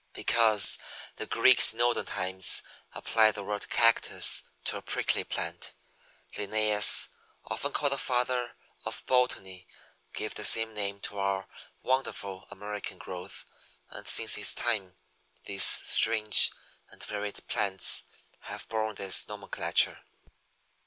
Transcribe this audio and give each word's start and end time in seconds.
Because 0.13 0.79
the 1.17 1.27
Greeks 1.27 1.73
in 1.73 1.79
olden 1.81 2.05
times 2.07 2.63
applied 2.93 3.35
the 3.35 3.43
word 3.43 3.69
Cactus 3.69 4.41
to 4.63 4.77
a 4.77 4.81
prickly 4.81 5.23
plant, 5.23 5.73
Linnæus, 6.33 7.07
often 7.45 7.71
called 7.71 7.91
the 7.91 7.99
Father 7.99 8.51
of 8.83 9.05
Botany, 9.05 9.67
gave 10.11 10.33
the 10.33 10.43
same 10.43 10.73
name 10.73 11.01
to 11.01 11.19
our 11.19 11.47
wonderful 11.83 12.47
American 12.49 12.97
growth 12.97 13.45
and 13.91 14.07
since 14.07 14.33
his 14.33 14.55
time 14.55 14.95
these 15.43 15.61
strange 15.65 16.51
and 16.89 17.03
varied 17.03 17.45
plants 17.47 18.01
have 18.39 18.67
borne 18.69 18.95
this 18.95 19.27
nomenclature. 19.27 19.99